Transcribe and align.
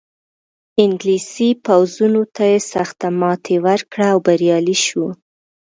انګلیسي 0.83 1.49
پوځونو 1.65 2.21
ته 2.35 2.43
یې 2.51 2.59
سخته 2.73 3.07
ماتې 3.19 3.55
ورکړه 3.65 4.07
او 4.13 4.19
بریالی 4.25 4.77
شو. 4.85 5.05